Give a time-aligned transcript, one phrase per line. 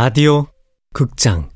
[0.00, 0.46] 라디오
[0.94, 1.48] 극장.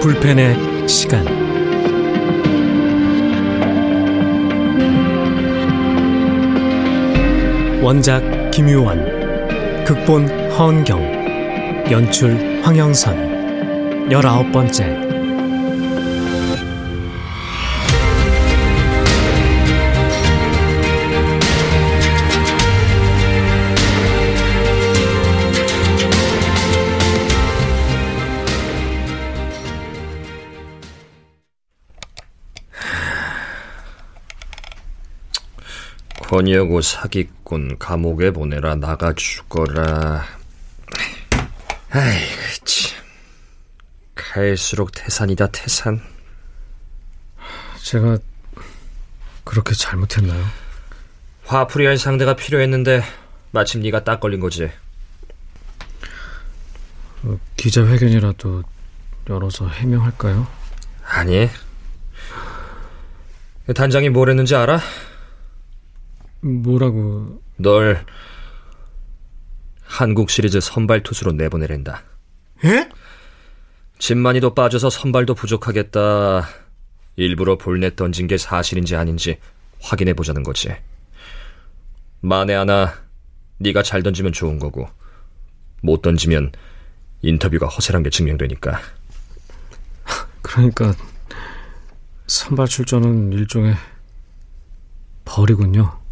[0.00, 1.24] 불펜의 시간
[7.84, 14.10] 원작 김유원 극본 허은경 연출 황영선.
[14.10, 15.13] 열아홉 번째
[36.34, 40.24] 권여고 사기꾼 감옥에 보내라 나가 죽어라
[41.90, 43.04] 아이고 참
[44.16, 46.02] 갈수록 태산이다 태산
[47.84, 48.18] 제가
[49.44, 50.44] 그렇게 잘못했나요?
[51.44, 53.04] 화풀이할 상대가 필요했는데
[53.52, 54.68] 마침 네가 딱 걸린 거지
[57.22, 58.64] 어, 기자회견이라도
[59.30, 60.48] 열어서 해명할까요?
[61.04, 61.48] 아니
[63.72, 64.80] 단장이 뭘 했는지 알아?
[66.44, 67.40] 뭐라고?
[67.56, 68.04] 널
[69.82, 72.02] 한국 시리즈 선발 투수로 내보내랜다.
[72.64, 72.88] 예?
[73.98, 76.46] 진만이도 빠져서 선발도 부족하겠다.
[77.16, 79.38] 일부러 볼넷 던진 게 사실인지 아닌지
[79.80, 80.74] 확인해 보자는 거지.
[82.20, 82.92] 만에 하나
[83.58, 84.88] 네가 잘 던지면 좋은 거고
[85.82, 86.52] 못 던지면
[87.22, 88.80] 인터뷰가 허세란 게 증명되니까.
[90.42, 90.94] 그러니까
[92.26, 93.74] 선발 출전은 일종의
[95.24, 96.03] 벌이군요.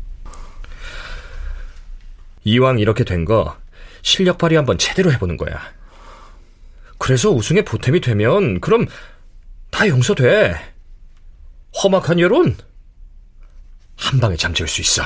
[2.45, 3.57] 이왕 이렇게 된 거
[4.03, 5.61] 실력 발휘 한번 제대로 해보는 거야.
[6.99, 8.87] 그래서 우승에 보탬이 되면 그럼
[9.71, 10.55] 다 용서돼.
[11.83, 12.57] 험악한 여론
[13.97, 15.03] 한 방에 잠재울 수 있어.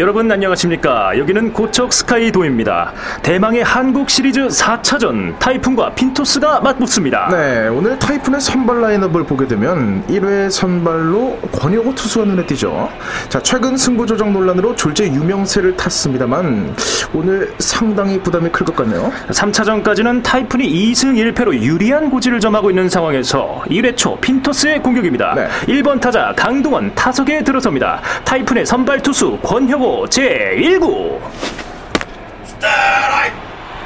[0.00, 1.18] 여러분 안녕하십니까?
[1.18, 2.94] 여기는 고척 스카이돔입니다.
[3.22, 7.28] 대망의 한국 시리즈 4차전 타이푼과 핀토스가 맞붙습니다.
[7.30, 12.88] 네 오늘 타이푼의 선발 라인업을 보게 되면 1회 선발로 권혁호 투수가 눈에 띄죠.
[13.28, 16.74] 자 최근 승부 조정 논란으로 졸지에 유명세를 탔습니다만
[17.12, 19.12] 오늘 상당히 부담이 클 것 같네요.
[19.28, 25.34] 3차전까지는 타이푼이 2승 1패로 유리한 고지를 점하고 있는 상황에서 1회 초 핀토스의 공격입니다.
[25.34, 25.48] 네.
[25.66, 28.00] 1번 타자 강동원 타석에 들어섭니다.
[28.24, 31.18] 타이푼의 선발 투수 권혁호 제1구.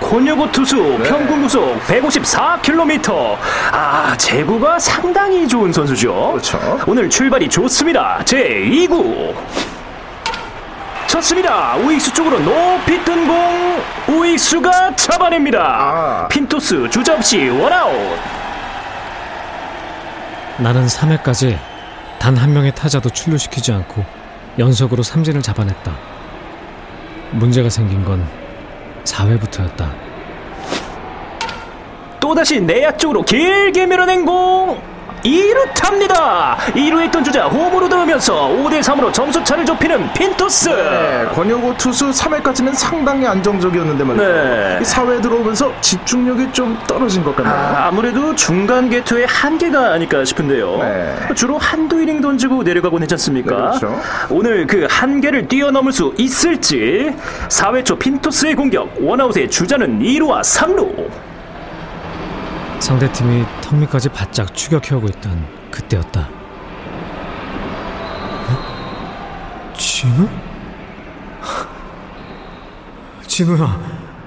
[0.00, 3.36] 권혁호 투수 평균 구속 154km
[3.72, 6.32] 아 제구가 상당히 좋은 선수죠.
[6.32, 6.78] 그렇죠.
[6.86, 8.18] 오늘 출발이 좋습니다.
[8.24, 9.34] 제2구.
[11.06, 11.76] 쳤습니다.
[11.76, 15.60] 우익수 쪽으로 높이 뜬 공 우익수가 잡아냅니다.
[15.62, 16.28] 아.
[16.28, 17.94] 핀토스 주저없이 원아웃.
[20.58, 21.56] 나는 3회까지
[22.18, 24.04] 단 한 명의 타자도 출루시키지 않고
[24.58, 25.96] 연속으로 삼진을 잡아냈다.
[27.32, 28.24] 문제가 생긴 건
[29.04, 29.92] 4회부터였다.
[32.20, 34.80] 또다시 내야 쪽으로 길게 밀어낸 공
[35.24, 36.56] 2루 탑니다.
[36.74, 40.68] 2루에 있던 주자 홈으로 들어오면서 5대3으로 점수차를 좁히는 핀토스.
[40.68, 44.24] 네, 권혁호 투수 3회까지는 상당히 안정적이었는데 말이죠.
[44.26, 44.78] 네.
[44.80, 47.54] 이 4회 들어오면서 집중력이 좀 떨어진 것 같네요.
[47.54, 50.78] 아, 아무래도 중간 개투의 한계가 아닐까 싶은데요.
[50.78, 51.14] 네.
[51.34, 53.50] 주로 한두 이닝 던지고 내려가곤 했지 않습니까?
[53.50, 54.00] 네, 그렇죠.
[54.28, 57.14] 오늘 그 한계를 뛰어넘을 수 있을지
[57.48, 61.08] 4회 초 핀토스의 공격 원아웃의 주자는 2루와 3루
[62.84, 66.28] 상대팀이 턱 밑까지 바짝 추격해오고 있던 그때였다.
[68.50, 69.72] 어?
[69.78, 70.28] 진우?
[73.26, 73.80] 진우야,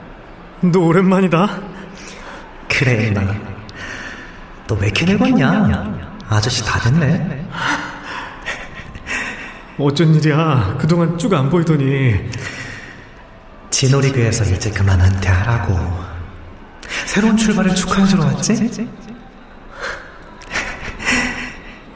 [0.74, 1.48] 너 오랜만이다.
[2.68, 3.22] 그래 나.
[4.68, 5.96] 너 왜 이렇게 늙었냐?
[6.28, 7.46] 아저씨 다 됐네.
[9.78, 10.78] 어쩐 일이야?
[10.80, 12.16] 그동안 쭉 안 보이더니.
[13.70, 16.07] 진호리그에서 이제 그만 은퇴하라고.
[17.08, 18.54] 새로운 출발을 축하해 주러 왔지?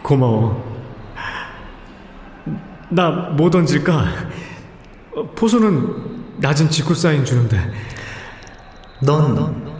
[0.01, 0.71] 고마워.
[2.89, 4.05] 나 뭐 던질까?
[5.15, 7.71] 어, 포수는 낮은 직구 사인 주는데.
[9.01, 9.71] 넌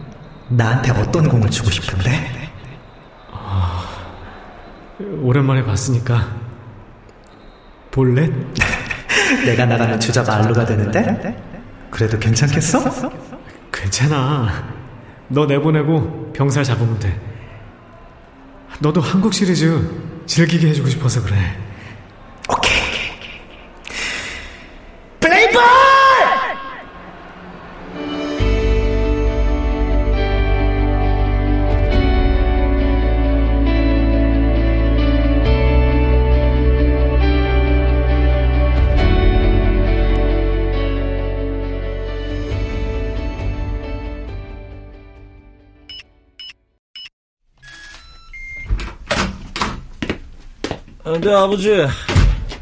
[0.50, 2.50] 나한테 어떤 공을 주고 싶은데?
[3.32, 3.86] 아,
[5.22, 6.28] 오랜만에 봤으니까
[7.92, 8.32] 볼넷?
[9.46, 11.42] 내가 나가는 주자 말로가 되는데?
[11.90, 12.84] 그래도 괜찮겠어?
[13.72, 14.71] 괜찮아.
[15.32, 17.20] 너 내보내고 병살 잡으면 돼.
[18.80, 19.90] 너도 한국 시리즈
[20.26, 21.38] 즐기게 해주고 싶어서 그래.
[51.22, 51.70] 네, 아버지.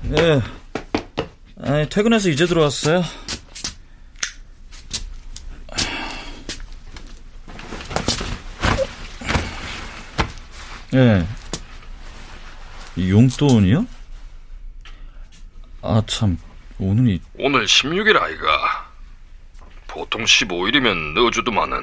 [0.01, 0.41] 네.
[1.61, 3.01] 아니, 퇴근해서 이제 들어왔어요.
[10.93, 10.97] 예.
[10.97, 11.27] 네.
[13.09, 13.85] 용돈이요?
[15.81, 16.37] 아, 참,
[16.79, 17.21] 오늘이.
[17.37, 18.89] 오늘 16일 아이가.
[19.87, 21.77] 보통 15일이면 넣어주더만은.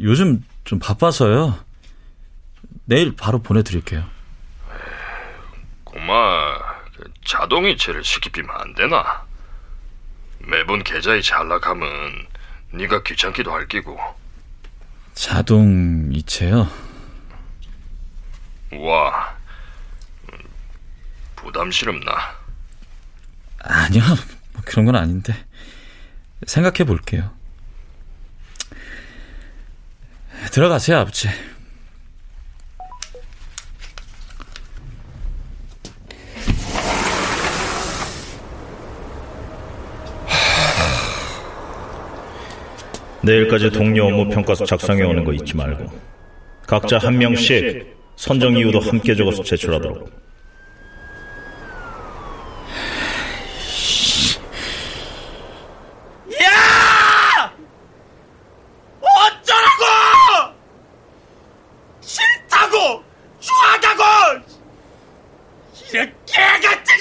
[0.00, 1.58] 요즘 좀 바빠서요.
[2.84, 4.15] 내일 바로 보내드릴게요.
[5.96, 6.58] 고마,
[6.94, 9.24] 그 자동이체를 시키면 안 되나?
[10.40, 10.84] 매번
[11.22, 12.26] 잘 나가면
[12.72, 13.98] 네가 귀찮기도 할 끼고.
[15.14, 16.68] 자동이체요?
[18.74, 19.36] 와,
[20.30, 20.38] 음,
[21.36, 22.36] 부담스럽나?
[23.60, 24.02] 아니요,
[24.52, 25.34] 뭐 그런 건 아닌데.
[26.46, 27.34] 생각해 볼게요.
[30.52, 31.30] 들어가세요, 아버지.
[43.26, 45.90] 내일까지 동료 업무 평가서 작성해 오는 거 잊지 말고
[46.66, 50.26] 각자 한 명씩 선정 이유도 함께 적어서 제출하도록.
[66.26, 66.94] 개같은...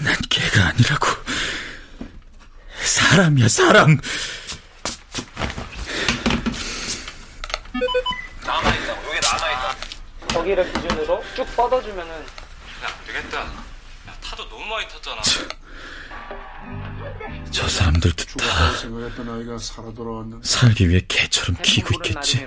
[0.00, 1.06] 난 개가 아니라고.
[3.18, 3.98] 사람이야, 사람.
[8.46, 9.76] 남아있다고, 여기 남아있다.
[10.28, 12.12] 저기를 기준으로 쭉 뻗어주면은.
[12.14, 12.24] 야,
[12.86, 13.40] 안 되겠다.
[13.40, 15.20] 야, 타도 너무 많이 탔잖아.
[17.50, 18.72] 저 사람들도 다
[20.42, 22.46] 살기 위해 개처럼 키고 있겠지.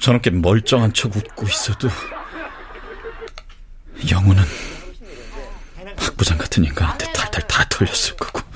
[0.00, 1.88] 저렇게 멀쩡한 척 웃고 있어도
[4.10, 4.42] 영우는
[5.96, 8.47] 박 부장 같은 인간한테 탈탈 다 털렸을 거고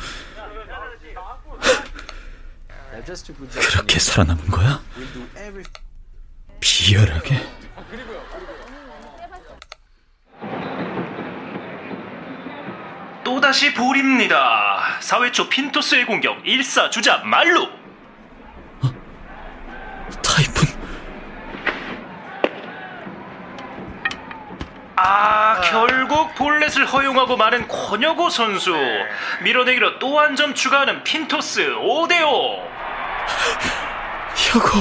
[3.04, 4.81] 그렇게 살아남은 거야?
[6.60, 7.40] 비열하게
[13.25, 14.99] 또다시 볼입니다.
[15.00, 17.68] 4회 초 핀토스의 공격 1사 주자 말루.
[20.23, 20.66] 타이푼.
[24.97, 28.75] 아, 결국 볼넷을 허용하고 마는 권혁호 선수.
[29.42, 32.72] 밀어내기로 또 한 점 추가하는 핀토스 5대5.
[34.37, 34.79] 혁호.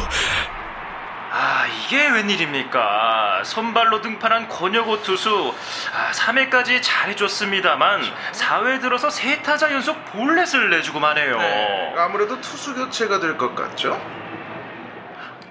[1.33, 3.43] 아, 이게 웬일입니까?
[3.45, 5.53] 선발로 등판한 권혁호 투수.
[5.93, 8.01] 아, 3회까지 잘해줬습니다만
[8.33, 11.37] 4회 들어서 세 타자 연속 볼넷을 내주고 마네요.
[11.37, 13.99] 네, 아무래도 투수 교체가 될 것 같죠?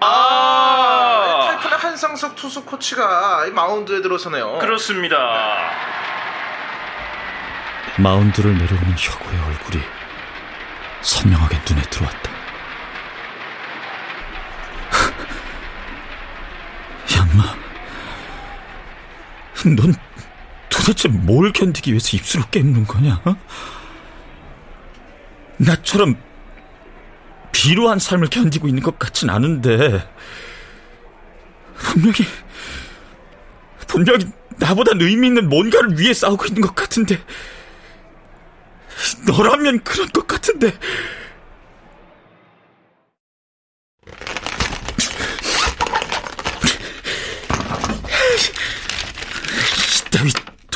[0.02, 4.58] 아, 타이푼의 한상석 투수 코치가 마운드에 들어서네요.
[4.58, 5.16] 그렇습니다.
[7.98, 9.82] 마운드를 내려오는 혁우의 얼굴이
[11.02, 12.30] 선명하게 눈에 들어왔다.
[17.16, 17.54] 양마,
[19.66, 19.94] 넌
[20.68, 23.20] 도대체 뭘 견디기 위해서 입술을 깨무는 거냐?
[23.24, 23.36] 어?
[25.58, 26.16] 나처럼
[27.52, 30.08] 비루한 삶을 견디고 있는 것 같진 않은데
[31.74, 32.18] 분명히
[33.86, 34.24] 분명히
[34.56, 37.18] 나보다 의미 있는 뭔가를 위해 싸우고 있는 것 같은데
[39.26, 40.72] 너라면 그런 것 같은데
[50.06, 50.30] 이따위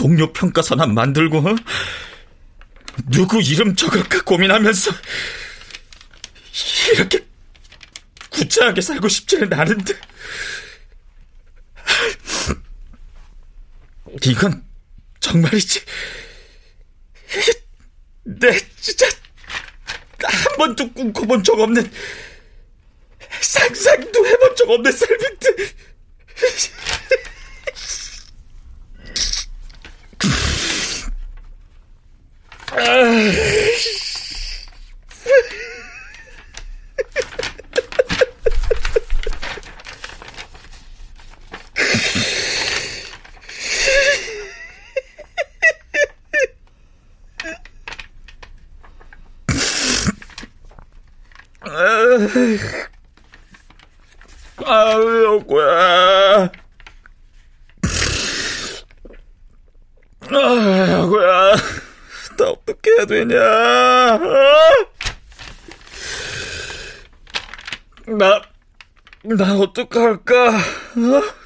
[0.05, 1.57] 동료 평가서나 만들고 어?
[3.07, 4.91] 누구 이름 적을까 고민하면서
[6.93, 7.25] 이렇게
[8.29, 9.95] 구차하게 살고 싶지는 않은데
[14.27, 14.63] 이건
[15.21, 15.81] 정말이지.
[18.25, 19.07] 내 진짜
[20.23, 21.91] 한 번도 꿈꿔본 적 없는
[23.41, 25.75] 상상도 해본 적 없는 삶인데.
[54.67, 56.51] 아유, 여구야.
[60.31, 61.57] 아, 여구야.
[62.37, 62.55] 나
[63.07, 63.37] 되냐?
[64.17, 64.95] 어?
[68.07, 68.43] 나,
[69.23, 70.49] 나 어떡할까?
[70.49, 71.44] 어?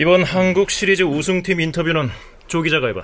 [0.00, 2.08] 이번 한국 시리즈 우승팀 인터뷰는
[2.46, 3.02] 조 기자가 해봐.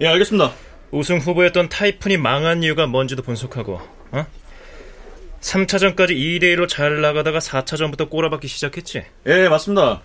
[0.00, 0.54] 예, 알겠습니다.
[0.90, 3.78] 우승 후보였던 타이푼이 망한 이유가 뭔지도 분석하고,
[4.12, 4.26] 어?
[5.42, 9.04] 3차전까지 2대1로 잘 나가다가 4차전부터 꼬라박기 시작했지?
[9.26, 10.00] 예, 맞습니다.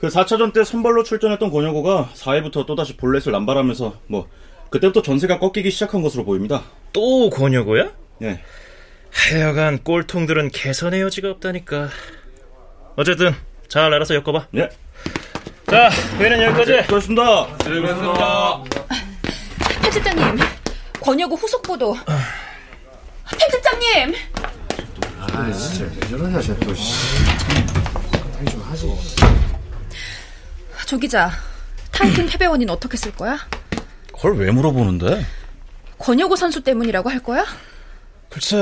[0.00, 4.28] 그 4차전 때 선발로 출전했던 권혁호가 4회부터 또다시 볼넷을 남발하면서 뭐
[4.70, 6.64] 그때부터 전세가 꺾이기 시작한 것으로 보입니다.
[6.92, 7.92] 또 권혁호야?
[8.22, 8.40] 예.
[9.12, 11.90] 하여간 꼴통들은 개선의 여지가 없다니까.
[12.96, 13.36] 어쨌든
[13.68, 14.48] 잘 알아서 엮어봐.
[14.56, 14.68] 예.
[15.70, 16.72] 자, 회의는 여기까지.
[16.72, 17.46] 네, 고맙습니다.
[17.58, 18.62] 고맙습니다.
[19.82, 20.38] 편집장님,
[21.00, 21.96] 권여구 후속 보도.
[23.38, 24.14] 편집장님.
[25.20, 26.74] 아, 진짜 왜 저러냐, 쟤 또.
[26.74, 26.94] 씨.
[28.38, 28.86] 아니 좀 하지.
[30.86, 31.30] 조 기자,
[31.92, 33.38] 타이틀 패배원인 어떻게 쓸 거야?
[34.12, 35.24] 그걸 왜 물어보는데?
[35.98, 37.44] 권여구 선수 때문이라고 할 거야?
[38.28, 38.56] 글쎄.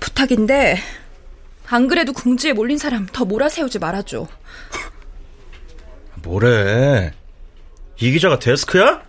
[0.00, 0.78] 부탁인데
[1.68, 4.26] 안 그래도 궁지에 몰린 사람 더 몰아세우지 말아줘.
[6.22, 7.12] 뭐래?
[8.00, 9.02] 이 기자가 데스크야?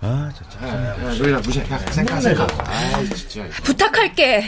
[0.00, 0.66] 아, 진짜.
[0.68, 1.64] 야, 야, 너희나 무시해.
[1.70, 2.60] 야, 생각, 생각.
[2.68, 3.46] 아, 진짜.
[3.62, 4.44] 부탁할게.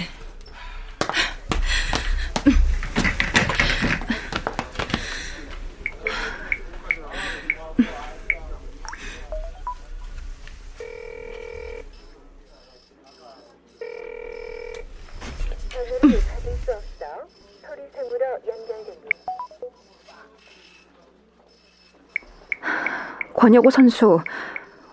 [23.49, 24.21] 권여고 선수,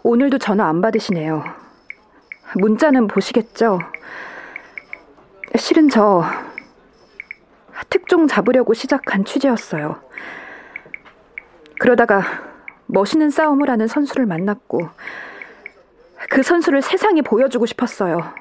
[0.01, 1.43] 오늘도 전화 안 받으시네요.
[2.55, 3.79] 문자는 보시겠죠?
[5.57, 6.23] 실은 저
[7.89, 10.01] 특종 잡으려고 시작한 취재였어요.
[11.79, 12.23] 그러다가
[12.85, 14.87] 멋있는 싸움을 하는 선수를 만났고
[16.29, 18.33] 그 선수를 세상에 보여주고 싶었어요.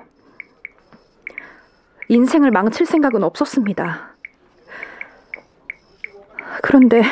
[2.06, 4.14] 인생을 망칠 생각은 없었습니다.
[6.62, 7.02] 그런데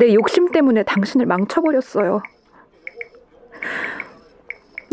[0.00, 2.22] 내 욕심 때문에 당신을 망쳐버렸어요.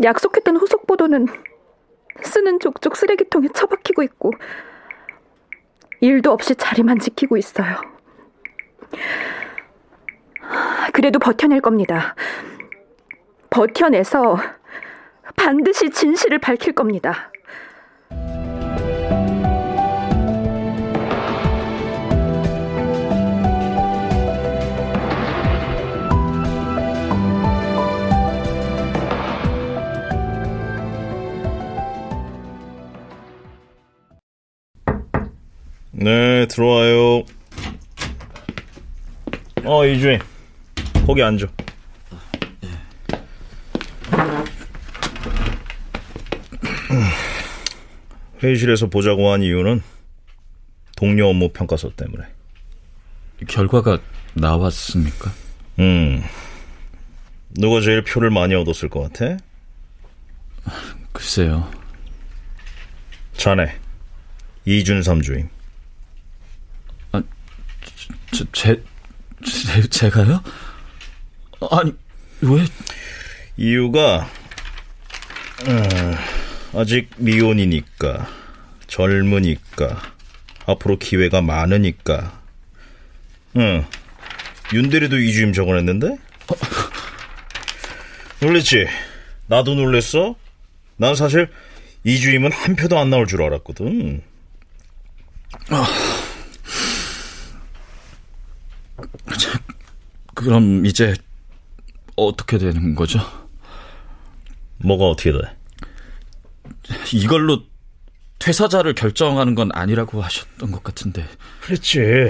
[0.02, 1.26] 약속했던 후속 보도는
[2.20, 4.32] 쓰는 족족 쓰레기통에 처박히고 있고
[6.00, 7.80] 일도 없이 자리만 지키고 있어요.
[10.92, 12.14] 그래도 버텨낼 겁니다.
[13.48, 14.36] 버텨내서
[15.36, 17.32] 반드시 진실을 밝힐 겁니다.
[36.00, 37.24] 네, 들어와요.
[39.64, 40.20] 어, 이주인.
[41.04, 41.48] 거기 앉아.
[48.40, 49.82] 회의실에서 보자고 한 이유는
[50.96, 52.26] 동료 업무 평가서 때문에.
[53.48, 53.98] 결과가
[54.34, 55.32] 나왔습니까?
[55.80, 56.22] 음.
[57.50, 59.36] 누가 제일 표를 많이 얻었을 것 같아?
[61.12, 61.68] 글쎄요.
[63.36, 63.74] 자네.
[64.64, 65.48] 이준삼 주임.
[68.38, 68.82] 저, 제,
[69.44, 70.40] 제, 제가요?
[71.72, 71.92] 아니,
[72.40, 72.64] 왜?
[73.56, 74.30] 이유가,
[75.66, 76.14] 음,
[76.72, 78.28] 아직 미혼이니까
[78.86, 80.00] 젊으니까
[80.66, 82.40] 앞으로 기회가 많으니까.
[83.56, 83.84] 응.
[84.72, 86.16] 윤대리도 이주임 적어냈는데?
[88.40, 88.86] 놀랬지?
[89.48, 90.36] 나도 놀랬어?
[90.96, 91.50] 난 사실
[92.04, 94.22] 이주임은 한 표도 안 나올 줄 알았거든.
[95.70, 95.86] 아,
[100.38, 101.14] 그럼 이제
[102.14, 103.18] 어떻게 되는 거죠?
[104.76, 105.38] 뭐가 어떻게 돼?
[107.12, 107.62] 이걸로
[108.38, 111.24] 퇴사자를 결정하는 건 아니라고 하셨던 것 같은데.
[111.60, 112.28] 그렇지.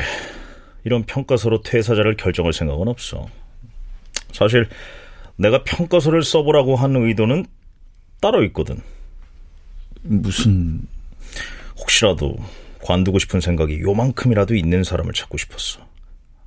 [0.85, 3.29] 이런 평가서로 퇴사자를 결정할 생각은 없어.
[4.33, 4.71] 사실
[5.37, 7.45] 내가 평가서를 써보라고 한 의도는
[8.23, 8.81] 따로 있거든.
[10.01, 10.81] 무슨
[11.79, 12.37] 혹시라도
[12.83, 15.88] 관두고 싶은 생각이 요만큼이라도 있는 사람을 찾고 싶었어.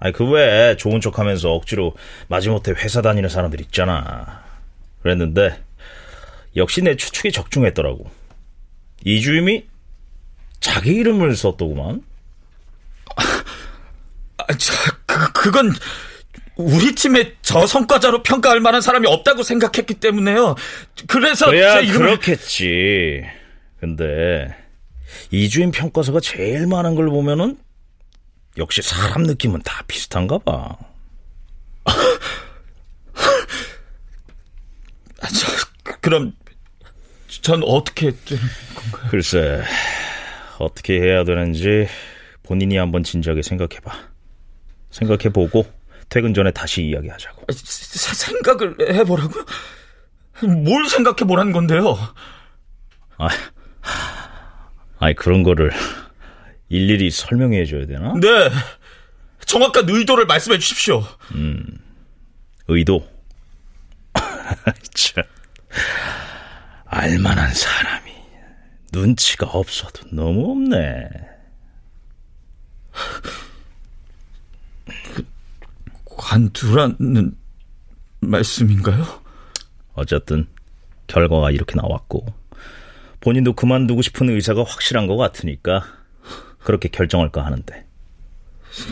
[0.02, 1.96] 아니 그 외에 좋은 척하면서 억지로
[2.28, 4.44] 마지못해 회사 다니는 사람들 있잖아.
[5.04, 5.62] 그랬는데
[6.56, 8.10] 역시 내 추측이 적중했더라고.
[9.06, 9.68] 이주임이
[10.60, 12.02] 자기 이름을 썼더구만.
[13.16, 14.74] 아, 저,
[15.06, 15.72] 그, 그건
[16.56, 20.56] 우리 팀의 저 성과자로 평가할 만한 사람이 없다고 생각했기 때문에요.
[21.08, 22.18] 그래서 제 이름을...
[22.18, 23.24] 그렇겠지.
[23.80, 24.56] 근데
[25.30, 27.58] 이주임 평가서가 제일 많은 걸 보면은
[28.58, 30.78] 역시 사람 느낌은 다 비슷한가 봐.
[35.22, 36.34] 아, 저, 그럼
[37.28, 38.44] 전 어떻게 되는
[38.76, 39.10] 건가요?
[39.10, 39.64] 글쎄,
[40.60, 41.88] 어떻게 해야 되는지
[42.44, 43.92] 본인이 한번 진지하게 생각해봐.
[44.90, 45.66] 생각해보고
[46.10, 47.44] 퇴근 전에 다시 이야기하자고.
[47.48, 49.34] 아, 생각을 해보라고?
[50.64, 51.98] 뭘 생각해보라는 건데요?
[53.18, 53.30] 아,
[55.00, 55.72] 아니 그런 거를
[56.72, 58.14] 일일이 설명해 줘야 되나?
[58.14, 58.50] 네.
[59.46, 61.04] 정확한 의도를 말씀해 주십시오.
[61.36, 61.66] 음,
[62.70, 63.06] 의도.
[64.96, 65.22] 참.
[66.86, 68.12] 알만한 사람이
[68.94, 71.10] 눈치가 없어도 너무 없네.
[75.14, 75.26] 그,
[76.06, 77.36] 관두라는
[78.22, 79.22] 말씀인가요?
[79.94, 80.48] 어쨌든
[81.08, 82.34] 결과가 이렇게 나왔고
[83.20, 86.01] 본인도 그만두고 싶은 의사가 확실한 것 같으니까
[86.64, 87.86] 그렇게 결정할까 하는데.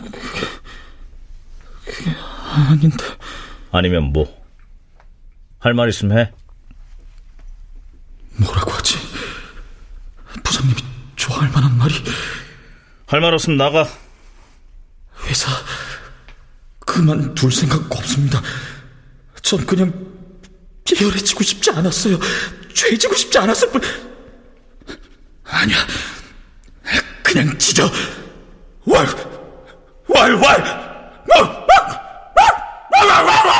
[0.01, 0.09] 그게,
[1.85, 2.11] 그게
[2.69, 2.97] 아닌데.
[3.71, 4.37] 아니면 뭐?
[5.59, 6.31] 할 말 있으면 해.
[8.37, 8.95] 뭐라고 하지?
[10.43, 10.81] 부장님이
[11.15, 11.93] 좋아할 만한 말이.
[13.07, 13.87] 할 말 없으면 나가.
[15.25, 15.51] 회사
[16.79, 18.41] 그만 둘 생각 없습니다.
[19.41, 19.91] 전 그냥
[20.85, 22.17] 비열해지고 싶지 않았어요.
[22.73, 23.81] 죄지고 싶지 않았을 뿐.
[25.43, 25.77] 아니야.
[27.29, 27.83] 그냥 찢어
[28.87, 29.15] 왈왈왈
[32.87, 33.58] 왈왈왈왈왈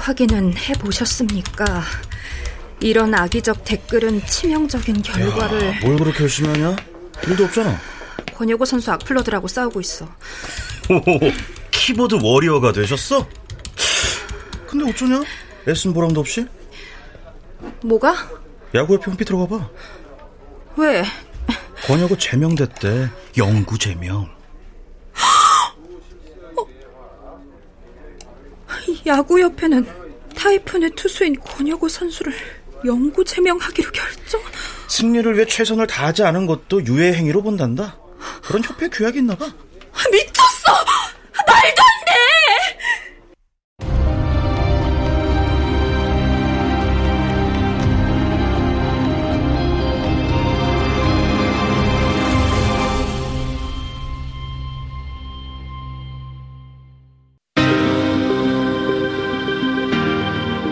[0.00, 1.82] 확인은 해보셨습니까?
[2.80, 6.74] 이런 악의적 댓글은 치명적인 결과를 야, 뭘 그렇게 열심히 하냐?
[7.26, 7.78] 일도 없잖아.
[8.34, 10.06] 권혁호 선수 악플러들하고 싸우고 있어.
[10.88, 11.00] 오,
[11.70, 13.26] 키보드 워리어가 되셨어?
[14.66, 15.22] 근데 어쩌냐?
[15.66, 16.46] 레슨 보람도 없이?
[17.82, 18.16] 뭐가?
[18.74, 19.68] 야구협회 홈피 들어가 봐.
[20.76, 21.04] 왜?
[21.86, 23.10] 권혁호 제명됐대.
[23.36, 24.28] 영구 제명.
[29.06, 29.86] 야구협회는
[30.36, 32.32] 타이푼의 투수인 권혁호 선수를
[32.84, 34.40] 영구 제명하기로 결정?
[34.88, 37.96] 승리를 위해 최선을 다하지 않은 것도 유해 행위로 본단다.
[38.42, 39.44] 그런 협회 규약이 있나 봐.
[40.10, 40.72] 미쳤어!
[41.46, 42.14] 말도 안 돼!